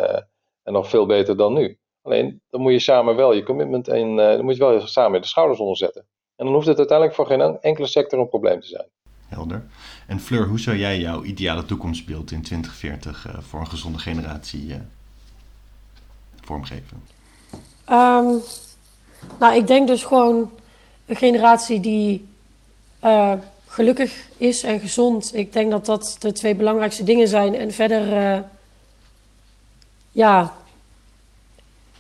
[0.63, 1.79] en nog veel beter dan nu.
[2.01, 5.27] Alleen, dan moet je samen wel je commitment en dan moet je wel samen de
[5.27, 6.07] schouders onder zetten.
[6.35, 8.87] En dan hoeft het uiteindelijk voor geen enkele sector een probleem te zijn.
[9.27, 9.65] Helder.
[10.07, 14.75] En Fleur, hoe zou jij jouw ideale toekomstbeeld in 2040 voor een gezonde generatie
[16.41, 17.03] vormgeven?
[17.89, 18.41] Um
[19.39, 20.51] nou, ik denk dus gewoon
[21.05, 22.27] een generatie die
[23.03, 23.33] uh,
[23.67, 25.35] gelukkig is en gezond.
[25.35, 27.55] Ik denk dat dat de twee belangrijkste dingen zijn.
[27.55, 28.39] En verder, uh,
[30.11, 30.53] ja,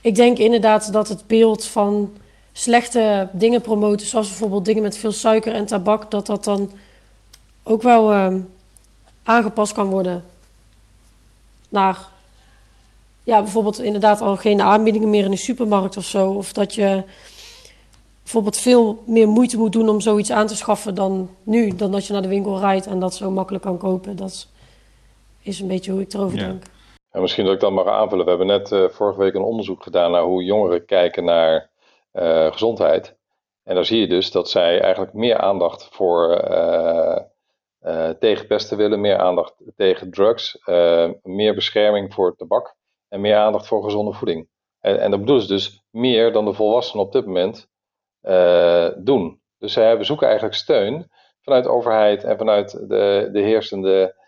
[0.01, 2.13] ik denk inderdaad dat het beeld van
[2.53, 6.71] slechte dingen promoten, zoals bijvoorbeeld dingen met veel suiker en tabak, dat dat dan
[7.63, 8.35] ook wel uh,
[9.23, 10.23] aangepast kan worden
[11.69, 12.13] naar
[13.25, 16.31] ja, bijvoorbeeld inderdaad al geen aanbiedingen meer in de supermarkt of zo.
[16.31, 17.03] Of dat je
[18.23, 21.75] bijvoorbeeld veel meer moeite moet doen om zoiets aan te schaffen dan nu.
[21.75, 24.15] Dan dat je naar de winkel rijdt en dat zo makkelijk kan kopen.
[24.15, 24.47] Dat
[25.41, 26.63] is een beetje hoe ik erover denk.
[27.11, 28.23] En misschien dat ik dat mag aanvullen.
[28.23, 31.69] We hebben net uh, vorige week een onderzoek gedaan naar hoe jongeren kijken naar
[32.13, 33.15] uh, gezondheid.
[33.63, 39.01] En daar zie je dus dat zij eigenlijk meer aandacht voor uh, tegen pesten willen,
[39.01, 40.57] meer aandacht tegen drugs,
[41.23, 42.75] meer bescherming voor tabak
[43.07, 44.49] en meer aandacht voor gezonde voeding.
[44.79, 47.69] En, en dat bedoelen ze dus meer dan de volwassenen op dit moment
[49.05, 49.41] doen.
[49.57, 54.23] Dus zij zoeken eigenlijk steun vanuit de overheid en vanuit de, de heersende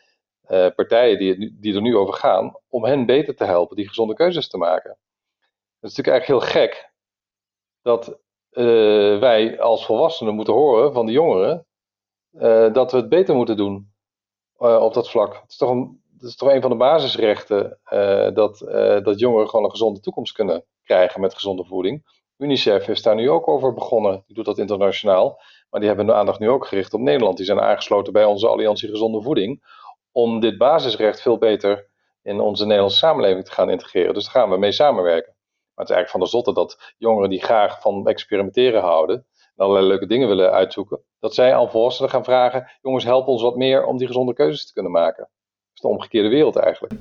[0.49, 4.13] uh, partijen die, die er nu over gaan, om hen beter te helpen die gezonde
[4.13, 4.89] keuzes te maken.
[5.79, 6.91] Het is natuurlijk eigenlijk heel gek
[7.81, 8.19] dat
[8.51, 11.65] uh, wij als volwassenen moeten horen van de jongeren
[12.73, 13.93] dat we het beter moeten doen
[14.57, 15.33] op dat vlak.
[15.33, 17.79] Het is toch een, het is toch een van de basisrechten
[18.33, 18.57] dat,
[19.03, 22.15] dat jongeren gewoon een gezonde toekomst kunnen krijgen met gezonde voeding.
[22.37, 24.23] UNICEF is daar nu ook over begonnen.
[24.25, 25.41] Die doet dat internationaal.
[25.69, 27.37] Maar die hebben de aandacht nu ook gericht op Nederland.
[27.37, 29.63] Die zijn aangesloten bij onze Alliantie Gezonde Voeding
[30.11, 31.89] om dit basisrecht veel beter
[32.21, 34.13] in onze Nederlandse samenleving te gaan integreren.
[34.13, 35.35] Dus daar gaan we mee samenwerken.
[35.73, 39.15] Maar het is eigenlijk van de zotte dat jongeren die graag van experimenteren houden
[39.55, 43.41] en allerlei leuke dingen willen uitzoeken, dat zij al volwassenen gaan vragen: jongens, help ons
[43.41, 45.29] wat meer om die gezonde keuzes te kunnen maken.
[45.77, 46.93] Is de omgekeerde wereld eigenlijk.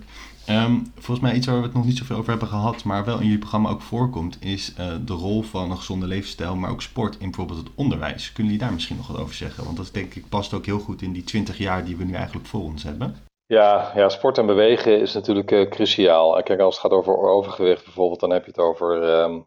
[0.49, 3.19] Um, volgens mij iets waar we het nog niet zoveel over hebben gehad, maar wel
[3.19, 6.83] in jullie programma ook voorkomt, is uh, de rol van een gezonde levensstijl, maar ook
[6.83, 8.33] sport in bijvoorbeeld het onderwijs.
[8.33, 9.65] Kunnen jullie daar misschien nog wat over zeggen?
[9.65, 12.15] Want dat denk ik past ook heel goed in die 20 jaar die we nu
[12.15, 13.17] eigenlijk voor ons hebben.
[13.47, 16.43] Ja, ja sport en bewegen is natuurlijk uh, cruciaal.
[16.43, 19.47] Kijk, als het gaat over overgewicht bijvoorbeeld, dan heb je het over um,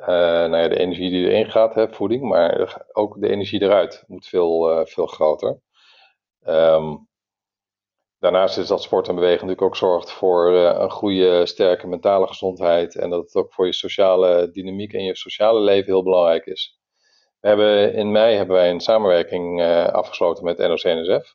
[0.00, 4.04] uh, nou ja, de energie die erin gaat, hè, voeding, maar ook de energie eruit
[4.06, 5.58] moet veel, veel groter.
[6.46, 7.08] Um,
[8.18, 12.26] Daarnaast is dat sport en bewegen natuurlijk ook zorgt voor uh, een goede, sterke mentale
[12.26, 12.96] gezondheid.
[12.96, 16.78] En dat het ook voor je sociale dynamiek en je sociale leven heel belangrijk is.
[17.40, 21.34] We hebben, in mei hebben wij een samenwerking uh, afgesloten met NOC-NSF.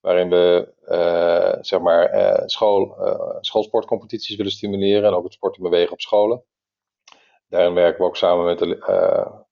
[0.00, 2.96] Waarin we uh, zeg maar, school,
[3.40, 6.44] schoolsportcompetities willen stimuleren en ook het sport en bewegen op scholen.
[7.48, 9.44] Daarin werken we ook samen met de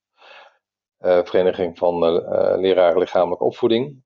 [1.24, 1.98] Vereniging van
[2.60, 4.02] Leraren Lichamelijke Opvoeding.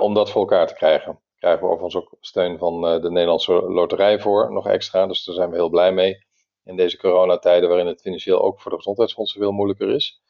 [0.00, 3.52] om dat voor elkaar te krijgen krijgen we overigens ook steun van eh, de Nederlandse
[3.52, 5.06] Loterij voor, nog extra.
[5.06, 6.26] Dus daar zijn we heel blij mee.
[6.64, 10.22] In deze coronatijden waarin het financieel ook voor de gezondheidsfondsen veel moeilijker is.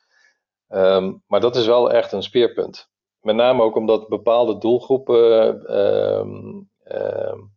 [0.68, 2.90] Um, maar dat is wel echt een speerpunt.
[3.20, 7.56] Met name ook omdat bepaalde doelgroepen um, um,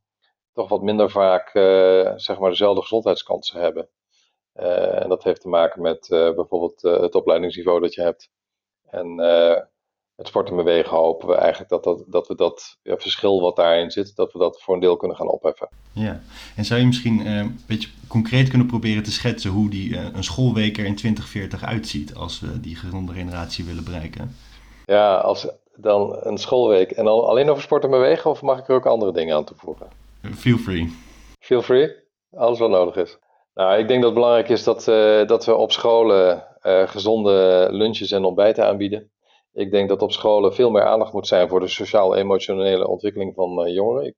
[0.53, 3.89] toch wat minder vaak uh, zeg maar dezelfde gezondheidskansen hebben.
[4.53, 8.29] En dat heeft te maken met bijvoorbeeld het opleidingsniveau dat je hebt.
[8.89, 9.15] En
[10.21, 13.55] het sport en bewegen hopen we eigenlijk dat, dat, dat we dat ja, verschil wat
[13.55, 15.69] daarin zit, dat we dat voor een deel kunnen gaan opheffen.
[15.93, 16.21] Ja,
[16.55, 20.05] en zou je misschien uh, een beetje concreet kunnen proberen te schetsen hoe die, uh,
[20.13, 24.35] een schoolweek er in 2040 uitziet als we die gezonde generatie willen bereiken?
[24.85, 28.67] Ja, als dan een schoolweek en dan alleen over sport en bewegen of mag ik
[28.67, 29.87] er ook andere dingen aan toevoegen?
[30.35, 30.93] Feel free.
[31.39, 31.91] Feel free,
[32.31, 33.17] alles wat nodig is.
[33.53, 36.49] Nou, ik denk dat het belangrijk is dat, uh, dat we op scholen
[36.85, 39.11] gezonde lunches en ontbijten aanbieden.
[39.53, 43.67] Ik denk dat op scholen veel meer aandacht moet zijn voor de sociaal-emotionele ontwikkeling van
[43.67, 44.05] uh, jongeren.
[44.05, 44.15] Ik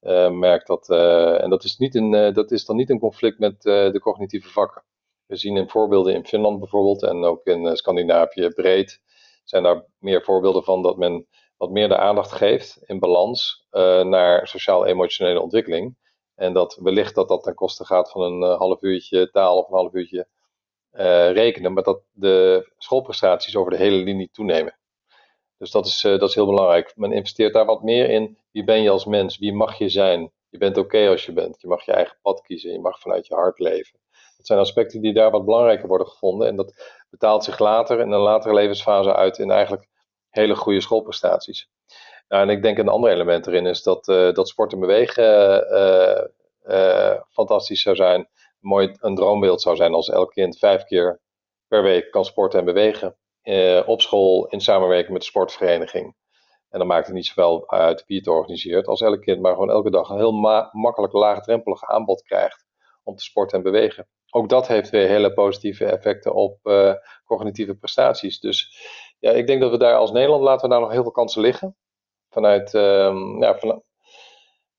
[0.00, 3.38] uh, merk dat, uh, en dat is, niet een, dat is dan niet een conflict
[3.38, 4.84] met de cognitieve vakken.
[5.26, 9.00] We zien in voorbeelden in Finland bijvoorbeeld en ook in Scandinavië breed
[9.44, 13.66] zijn daar meer voorbeelden van dat men wat meer de aandacht geeft in balans
[14.02, 15.96] naar sociaal-emotionele ontwikkeling.
[16.34, 19.76] En dat wellicht dat dat ten koste gaat van een half uurtje taal of een
[19.76, 20.28] half uurtje
[20.96, 24.78] uh, rekenen, maar dat de schoolprestaties over de hele linie toenemen.
[25.58, 26.92] Dus dat is, uh, dat is heel belangrijk.
[26.96, 28.38] Men investeert daar wat meer in.
[28.50, 29.38] Wie ben je als mens?
[29.38, 30.32] Wie mag je zijn?
[30.48, 31.60] Je bent oké als je bent.
[31.60, 32.72] Je mag je eigen pad kiezen.
[32.72, 33.98] Je mag vanuit je hart leven.
[34.36, 36.48] Dat zijn aspecten die daar wat belangrijker worden gevonden.
[36.48, 36.74] En dat
[37.10, 39.88] betaalt zich later in een latere levensfase uit in eigenlijk
[40.30, 41.68] hele goede schoolprestaties.
[42.28, 45.66] Nou, en ik denk een ander element erin is dat, uh, dat sport en bewegen
[47.30, 48.28] fantastisch zou zijn
[48.64, 51.20] mooi een droombeeld zou zijn als elk kind vijf keer
[51.68, 53.16] per week kan sporten en bewegen.
[53.42, 56.14] Eh, op school in samenwerking met de sportvereniging.
[56.68, 58.86] En dan maakt het niet zoveel uit wie het organiseert.
[58.86, 60.32] Als elk kind maar gewoon elke dag een heel
[60.72, 62.64] makkelijk laagdrempelig aanbod krijgt
[63.02, 64.08] om te sporten en bewegen.
[64.30, 68.40] Ook dat heeft weer hele positieve effecten op uh, cognitieve prestaties.
[68.40, 68.78] Dus
[69.18, 71.40] ja, ik denk dat we daar als Nederland laten we daar nog heel veel kansen
[71.40, 71.76] liggen.
[72.28, 73.82] Vanuit, um, ja, van,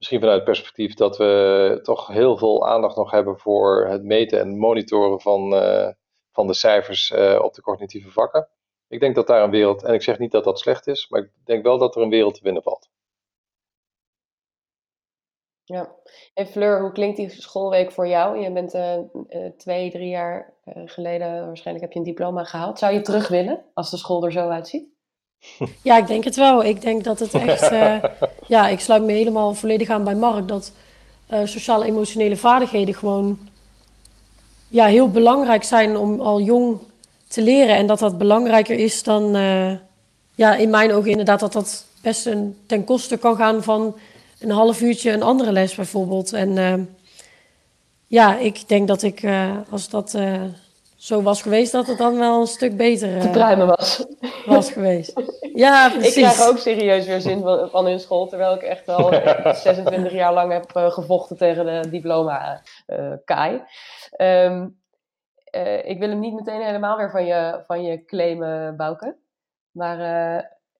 [0.05, 4.39] Misschien vanuit het perspectief dat we toch heel veel aandacht nog hebben voor het meten
[4.39, 5.89] en monitoren van, uh,
[6.31, 8.47] van de cijfers uh, op de cognitieve vakken.
[8.87, 11.21] Ik denk dat daar een wereld, en ik zeg niet dat dat slecht is, maar
[11.21, 12.89] ik denk wel dat er een wereld te winnen valt.
[15.63, 15.95] Ja.
[16.33, 18.39] En Fleur, hoe klinkt die schoolweek voor jou?
[18.39, 18.99] Je bent uh,
[19.57, 22.79] twee, drie jaar geleden, waarschijnlijk heb je een diploma gehaald.
[22.79, 24.93] Zou je terug willen als de school er zo uitziet?
[25.83, 26.63] Ja, ik denk het wel.
[26.63, 27.69] Ik denk dat het echt.
[28.47, 30.47] ja, ik sluit me helemaal volledig aan bij Mark.
[30.47, 30.71] Dat
[31.43, 33.39] sociaal-emotionele vaardigheden gewoon
[34.67, 36.77] ja, heel belangrijk zijn om al jong
[37.27, 37.75] te leren.
[37.75, 39.31] En dat dat belangrijker is dan,
[40.35, 43.95] ja, in mijn ogen inderdaad, dat dat best een, ten koste kan gaan van
[44.39, 46.33] een half uurtje een andere les bijvoorbeeld.
[46.33, 46.73] En uh,
[48.07, 50.41] ja, ik denk dat ik, uh, als dat uh,
[51.05, 54.05] zo was geweest, dat het dan wel een stuk beter te pruimen was.
[54.45, 55.13] was geweest.
[55.53, 56.15] Ja, precies.
[56.17, 59.13] Ik krijg ook serieus weer zin van, van hun school, terwijl ik echt al
[59.53, 62.61] 26 jaar lang heb gevochten tegen de diploma
[63.25, 63.61] Kai.
[64.17, 64.83] Um,
[65.83, 69.17] ik wil hem niet meteen helemaal weer van je, van je claimen, Bouke.
[69.71, 69.99] Maar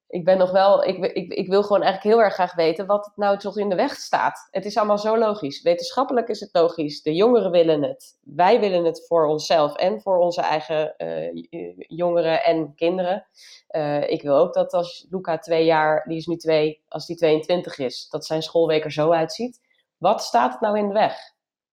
[0.08, 3.12] ik ben nog wel, ik, ik, ik wil gewoon eigenlijk heel erg graag weten wat
[3.15, 4.48] nou toch in de weg staat.
[4.52, 5.62] Het is allemaal zo logisch.
[5.62, 7.02] Wetenschappelijk is het logisch.
[7.02, 8.18] De jongeren willen het.
[8.22, 13.28] Wij willen het voor onszelf en voor onze eigen uh, jongeren en kinderen.
[13.70, 17.15] Uh, ik wil ook dat als Luca twee jaar, die is nu twee, als die
[17.15, 19.60] 22 is, dat zijn schoolweek er zo uitziet.
[19.98, 21.18] Wat staat het nou in de weg?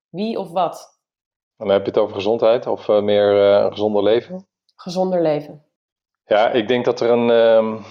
[0.08, 1.00] Wie of wat?
[1.56, 4.46] Dan heb je het over gezondheid of uh, meer een gezonder leven?
[4.76, 5.64] Gezonder leven.
[6.24, 7.28] Ja, ik denk dat er een.
[7.28, 7.84] Uh,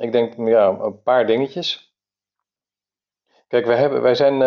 [0.00, 1.90] ik denk ja, een paar dingetjes.
[3.50, 4.40] Kijk, wij, hebben, wij zijn, uh,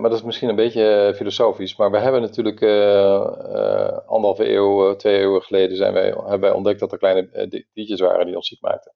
[0.00, 5.18] maar dat is misschien een beetje filosofisch, maar we hebben natuurlijk uh, anderhalve eeuw, twee
[5.18, 8.60] eeuwen geleden zijn wij, hebben wij ontdekt dat er kleine diertjes waren die ons ziek
[8.60, 8.94] maakten.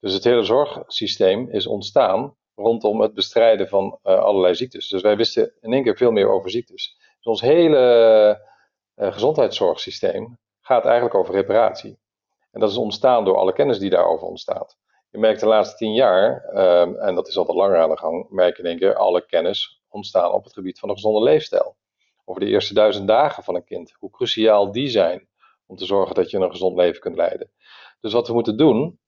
[0.00, 4.88] Dus het hele zorgsysteem is ontstaan rondom het bestrijden van allerlei ziektes.
[4.88, 6.96] Dus wij wisten in één keer veel meer over ziektes.
[7.16, 8.40] Dus ons hele
[8.96, 11.98] gezondheidszorgsysteem gaat eigenlijk over reparatie.
[12.50, 14.76] En dat is ontstaan door alle kennis die daarover ontstaat.
[15.14, 17.96] Je merkt de laatste tien jaar, um, en dat is al wat langer aan de
[17.96, 21.76] gang, merk je één keer alle kennis ontstaan op het gebied van een gezonde leefstijl.
[22.24, 25.28] Over de eerste duizend dagen van een kind, hoe cruciaal die zijn
[25.66, 27.50] om te zorgen dat je een gezond leven kunt leiden.
[28.00, 28.98] Dus wat we moeten doen,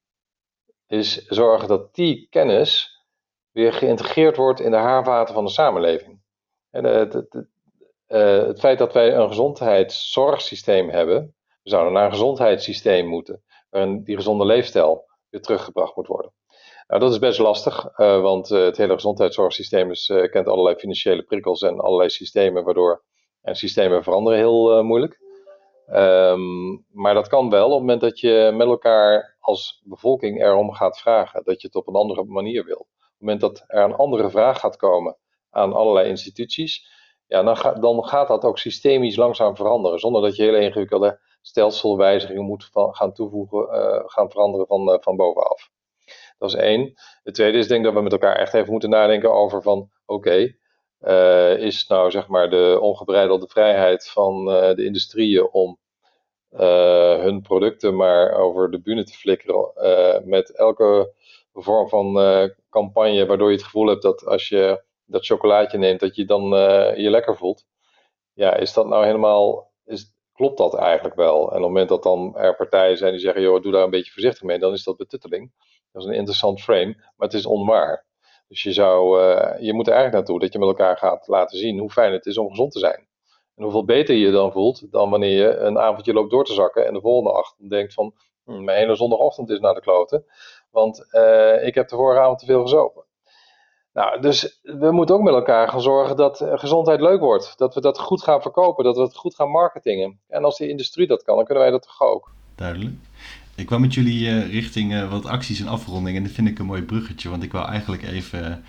[0.86, 3.02] is zorgen dat die kennis
[3.50, 6.20] weer geïntegreerd wordt in de haarvaten van de samenleving.
[6.70, 7.48] En het, het, het,
[8.08, 14.02] uh, het feit dat wij een gezondheidszorgsysteem hebben, we zouden naar een gezondheidssysteem moeten, waarin
[14.02, 16.32] die gezonde leefstijl weer teruggebracht moet worden.
[16.86, 20.76] Nou, dat is best lastig, uh, want uh, het hele gezondheidszorgsysteem is, uh, kent allerlei
[20.76, 23.04] financiële prikkels en allerlei systemen, waardoor
[23.42, 25.24] en systemen veranderen heel moeilijk.
[25.88, 30.72] Um, maar dat kan wel op het moment dat je met elkaar als bevolking erom
[30.72, 32.76] gaat vragen, dat je het op een andere manier wil.
[32.76, 35.16] Op het moment dat er een andere vraag gaat komen
[35.50, 36.88] aan allerlei instituties,
[37.26, 42.44] ja, dan, dan gaat dat ook systemisch langzaam veranderen, zonder dat je hele ingewikkelde stelselwijzigingen
[42.44, 45.70] moet gaan toevoegen, uh, gaan veranderen van, uh, van bovenaf.
[46.38, 46.94] Dat is één.
[47.22, 50.28] Het tweede is denk dat we met elkaar echt even moeten nadenken over van oké,
[50.28, 50.58] okay,
[51.00, 55.78] uh, is nou zeg maar de ongebreidelde vrijheid van de industrieën om
[57.20, 59.72] hun producten maar over de bühne te flikkeren
[60.24, 61.12] met elke
[61.52, 62.14] vorm van
[62.70, 66.42] campagne waardoor je het gevoel hebt dat als je dat chocolaatje neemt dat je dan
[66.96, 67.66] je lekker voelt.
[68.32, 71.40] Ja, is dat nou helemaal, is, klopt dat eigenlijk wel?
[71.40, 73.90] En op het moment dat dan er partijen zijn die zeggen, joh, doe daar een
[73.90, 75.52] beetje voorzichtig mee, dan is dat betutteling.
[75.92, 78.06] Dat is een interessant frame, maar het is onwaar.
[78.48, 81.58] Dus je, zou, uh, je moet er eigenlijk naartoe dat je met elkaar gaat laten
[81.58, 83.08] zien hoe fijn het is om gezond te zijn.
[83.54, 86.52] En hoeveel beter je je dan voelt dan wanneer je een avondje loopt door te
[86.52, 90.24] zakken en de volgende ochtend denkt van, hm, mijn hele zondagochtend is naar de kloten,
[90.70, 93.05] want uh, ik heb de vorige avond te veel gezopen.
[93.96, 97.54] Nou, dus we moeten ook met elkaar gaan zorgen dat eh, gezondheid leuk wordt.
[97.56, 100.18] Dat we dat goed gaan verkopen, dat we het goed gaan marketingen.
[100.28, 102.30] En als de industrie dat kan, dan kunnen wij dat toch ook.
[102.54, 102.94] Duidelijk.
[103.54, 106.58] Ik kwam met jullie uh, richting uh, wat acties en afronding en dat vind ik
[106.58, 108.64] een mooi bruggetje, want ik wou eigenlijk even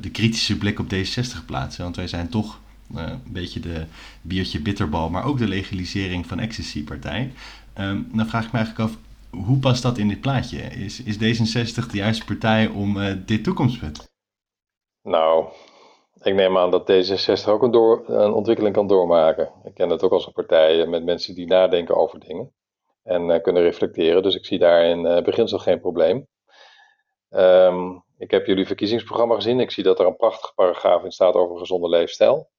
[0.00, 2.58] de kritische blik op D60 plaatsen, want wij zijn toch
[2.94, 3.84] een beetje de
[4.22, 7.32] biertje bitterbal, maar ook de legalisering van ecstasy-partij.
[7.78, 8.98] Um, dan vraag ik me eigenlijk af,
[9.30, 10.58] hoe past dat in dit plaatje?
[10.58, 14.10] Is, is D66 de juiste partij om dit toekomstpunt?
[15.02, 15.52] Nou,
[16.22, 19.52] ik neem aan dat D66 ook een, door, een ontwikkeling kan doormaken.
[19.64, 22.52] Ik ken het ook als een partij met mensen die nadenken over dingen
[23.02, 24.22] en uh, kunnen reflecteren.
[24.22, 26.26] Dus ik zie daar in uh, beginsel geen probleem.
[27.30, 29.60] Um, ik heb jullie verkiezingsprogramma gezien.
[29.60, 32.50] Ik zie dat er een prachtige paragraaf in staat over gezonde leefstijl.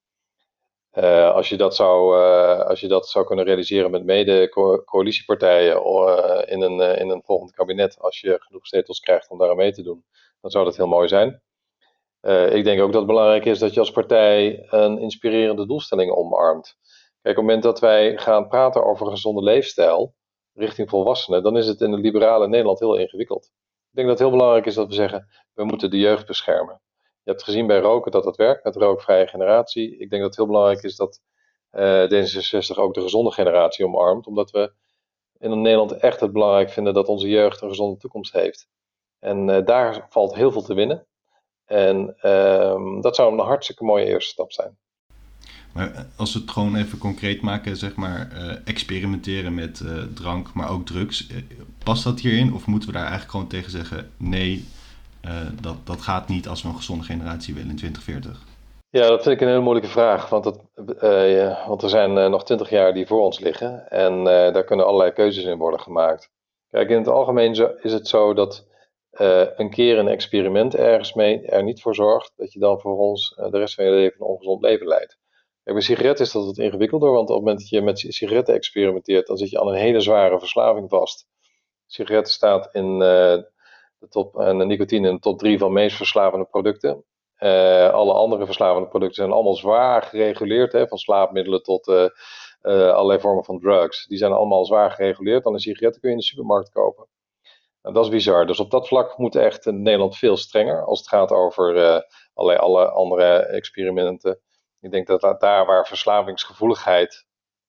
[0.92, 2.22] Uh, als, je dat zou,
[2.64, 5.76] als je dat zou kunnen realiseren met mede co coalitiepartijen
[6.46, 9.72] in, een, in een volgend kabinet, als je genoeg zetels krijgt om daar aan mee
[9.72, 10.04] te doen,
[10.40, 11.42] dan zou dat heel mooi zijn.
[12.24, 16.10] Uh, ik denk ook dat het belangrijk is dat je als partij een inspirerende doelstelling
[16.10, 16.76] omarmt.
[17.22, 20.14] Kijk, op het moment dat wij gaan praten over een gezonde leefstijl
[20.52, 23.44] richting volwassenen, dan is het in het liberale Nederland heel ingewikkeld.
[23.90, 26.80] Ik denk dat het heel belangrijk is dat we zeggen, we moeten de jeugd beschermen.
[27.22, 29.98] Je hebt gezien bij roken dat dat werkt met rookvrije generatie.
[29.98, 31.20] Ik denk dat het heel belangrijk is dat
[31.70, 34.72] D66 ook de gezonde generatie omarmt, omdat we
[35.38, 38.68] in Nederland echt het belangrijk vinden dat onze jeugd een gezonde toekomst heeft.
[39.18, 41.06] En daar valt heel veel te winnen.
[41.66, 44.76] En ehm, dat zou een hartstikke mooie eerste stap zijn.
[45.74, 50.02] Maar eh, als we het gewoon even concreet maken, zeg maar, uh, experimenteren met uh,
[50.14, 51.26] drank, maar ook drugs.
[51.84, 52.54] past dat hierin?
[52.54, 54.64] Of moeten we daar eigenlijk gewoon tegen zeggen: nee,
[55.60, 58.42] dat, dat gaat niet als we een gezonde generatie willen in 2040?
[58.90, 60.28] Ja, dat vind ik een hele moeilijke vraag.
[60.28, 60.60] Want, dat,
[61.28, 63.90] ja, want er zijn nog twintig jaar die voor ons liggen.
[63.90, 66.30] En daar kunnen allerlei keuzes in worden gemaakt.
[66.70, 68.66] Kijk, in het algemeen is het zo dat
[69.56, 73.34] een keer een experiment ergens mee er niet voor zorgt dat je dan voor ons
[73.50, 75.18] de rest van je leven een ongezond leven leidt.
[75.64, 79.26] Bij sigaretten is dat wat ingewikkelder, want op het moment dat je met sigaretten experimenteert,
[79.26, 81.26] dan zit je aan een hele zware verslaving vast.
[81.86, 82.98] Sigaretten staat in uh,
[83.98, 87.04] de top, en de nicotine in de top 3 van meest verslavende producten.
[87.92, 91.88] Alle andere verslavende producten zijn allemaal zwaar gereguleerd, hè, van slaapmiddelen tot
[92.60, 94.06] allerlei vormen van drugs.
[94.06, 95.42] Die zijn allemaal zwaar gereguleerd.
[95.42, 97.06] Dan een sigaretten kun je in de supermarkt kopen.
[97.92, 98.46] Dat is bizar.
[98.46, 101.64] Dus op dat vlak moet echt Nederland veel strenger als het gaat over
[102.34, 104.40] allerlei alle andere experimenten.
[104.80, 107.26] Ik denk dat daar waar verslavingsgevoeligheid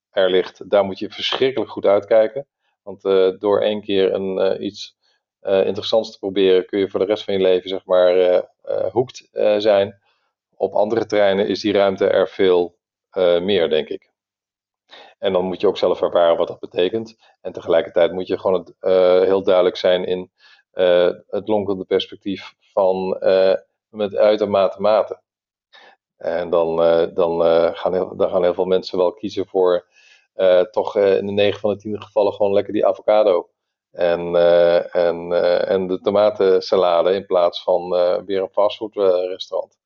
[0.10, 2.48] er ligt, daar moet je verschrikkelijk goed uitkijken.
[2.84, 4.98] Want uh, door één keer een, uh, iets
[5.42, 8.44] interessants te proberen, kun je voor de rest van je leven zeg maar
[8.92, 10.02] hoekt zijn.
[10.56, 12.78] Op andere terreinen is die ruimte er veel
[13.42, 14.14] meer, denk ik.
[15.26, 17.18] En dan moet je ook zelf ervaren wat dat betekent.
[17.42, 18.76] En tegelijkertijd moet je gewoon het,
[19.28, 20.32] heel duidelijk zijn in
[21.28, 23.18] het lonkende perspectief van
[23.90, 25.22] met uitermate mate.
[26.18, 26.76] En dan,
[27.14, 27.42] dan,
[27.76, 29.88] gaan heel, gaan heel veel mensen wel kiezen voor
[30.72, 33.50] toch in de 9 van de 10 gevallen gewoon lekker die avocado.
[33.92, 34.36] En,
[34.92, 35.32] en,
[35.68, 37.90] en de tomatensalade in plaats van
[38.26, 39.78] weer een fastfoodrestaurant.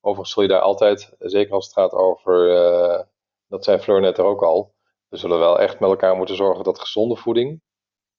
[0.00, 3.06] Overigens zul je daar altijd, zeker als het gaat over,
[3.48, 4.74] dat zei Fleur net er ook al,
[5.08, 7.60] we zullen wel echt met elkaar moeten zorgen dat gezonde voeding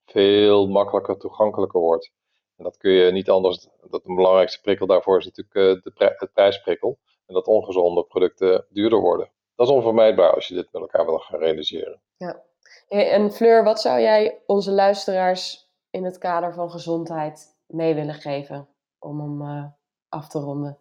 [0.06, 2.12] veel makkelijker toegankelijker wordt.
[2.58, 6.34] En dat kun je niet anders, dat de belangrijkste prikkel daarvoor is natuurlijk de het
[6.34, 9.32] prijsprikkel en dat ongezonde producten duurder worden.
[9.56, 12.02] Dat is onvermijdbaar als je dit met elkaar wil gaan realiseren.
[12.18, 12.44] Ja.
[12.88, 18.68] En Fleur, wat zou jij onze luisteraars in het kader van gezondheid mee willen geven
[19.00, 19.65] om hem uh,
[20.10, 20.78] af te ronden?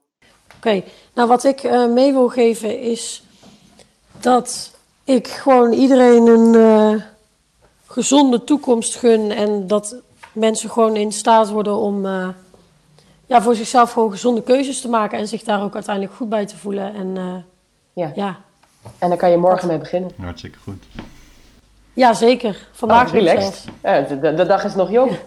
[0.57, 0.83] Oké,
[1.15, 3.28] nou wat ik uh, mee wil geven is
[4.21, 7.03] dat ik gewoon iedereen een uh,
[7.87, 9.97] gezonde toekomst gun en dat
[10.33, 12.07] mensen gewoon in staat worden om
[13.29, 16.47] ja, voor zichzelf gewoon gezonde keuzes te maken en zich daar ook uiteindelijk goed bij
[16.47, 16.95] te voelen.
[16.95, 17.35] En, uh,
[17.93, 18.13] ja.
[18.15, 18.37] ja.
[18.99, 20.11] En daar kan je morgen mee beginnen.
[20.21, 20.85] Hartstikke goed.
[21.93, 22.69] Ja, zeker.
[22.73, 23.65] Vandaag oh, relaxed.
[23.83, 25.19] Ja, de, de, dag is nog jong.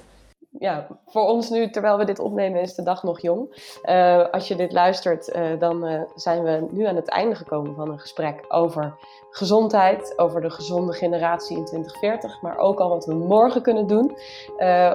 [0.60, 3.72] Ja, voor ons nu, terwijl we dit opnemen, is de dag nog jong.
[3.86, 7.76] Uh, als je dit luistert, uh, dan uh, zijn we nu aan het einde gekomen
[7.76, 8.96] van een gesprek over
[9.30, 14.18] gezondheid, over de gezonde generatie in 2040, maar ook al wat we morgen kunnen doen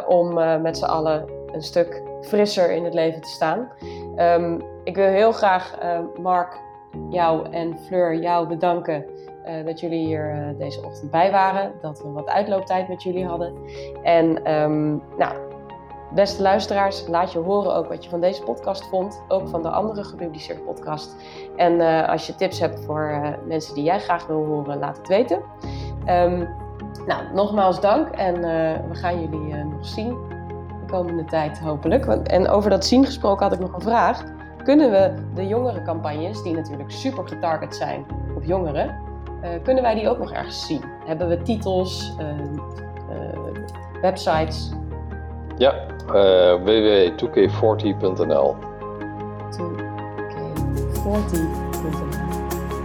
[0.06, 3.72] om met z'n allen een stuk frisser in het leven te staan.
[4.16, 5.78] Um, ik wil heel graag
[6.20, 6.60] Mark,
[7.10, 9.04] jou en Fleur jou bedanken
[9.46, 11.72] uh, dat jullie hier uh, deze ochtend bij waren.
[11.80, 13.54] Dat we wat uitlooptijd met jullie hadden.
[14.02, 15.32] En um, nou,
[16.14, 19.22] beste luisteraars, laat je horen ook wat je van deze podcast vond.
[19.28, 21.16] Ook van de andere gepubliceerde podcast.
[21.56, 25.08] En uh, als je tips hebt voor mensen die jij graag wil horen, laat het
[25.08, 25.42] weten.
[26.08, 26.48] Um,
[27.06, 28.08] nou, nogmaals dank.
[28.08, 28.40] En
[28.88, 30.08] we gaan jullie nog zien
[30.68, 32.06] de komende tijd hopelijk.
[32.06, 34.22] En over dat zien gesproken had ik nog een vraag.
[34.62, 38.06] Kunnen we de jongere campagnes, die natuurlijk super getarget zijn
[38.36, 39.05] op jongeren,
[39.62, 40.84] kunnen wij die ook nog ergens zien?
[41.06, 42.26] Hebben we titels, uh,
[43.10, 43.38] uh,
[44.00, 44.70] websites?
[45.56, 45.74] Ja,
[46.64, 47.14] www.2k40.nl
[48.26, 48.56] 2k40.nl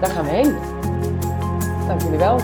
[0.02, 0.56] Daar gaan we heen.
[1.88, 2.40] Dank jullie wel.